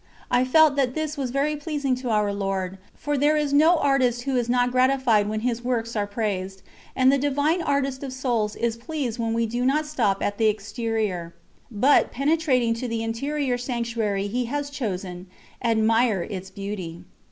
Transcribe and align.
I 0.31 0.45
felt 0.45 0.75
that 0.77 0.95
this 0.95 1.15
was 1.15 1.29
very 1.29 1.55
pleasing 1.55 1.93
to 1.97 2.09
Our 2.09 2.33
Lord, 2.33 2.79
for 2.95 3.15
there 3.19 3.37
is 3.37 3.53
no 3.53 3.77
artist 3.77 4.23
who 4.23 4.35
is 4.35 4.49
not 4.49 4.71
gratified 4.71 5.29
when 5.29 5.41
his 5.41 5.63
works 5.63 5.95
are 5.95 6.07
praised, 6.07 6.63
and 6.95 7.11
the 7.11 7.19
Divine 7.19 7.61
Artist 7.61 8.01
of 8.01 8.11
souls 8.11 8.55
is 8.55 8.75
pleased 8.77 9.19
when 9.19 9.35
we 9.35 9.45
do 9.45 9.63
not 9.63 9.85
stop 9.85 10.23
at 10.23 10.39
the 10.39 10.47
exterior, 10.47 11.35
but, 11.69 12.11
penetrating 12.11 12.73
to 12.73 12.87
the 12.87 13.03
inner 13.03 13.57
sanctuary 13.59 14.25
He 14.25 14.45
has 14.45 14.71
chosen, 14.71 15.27
admire 15.63 16.23
its 16.23 16.49
beauty. 16.49 17.03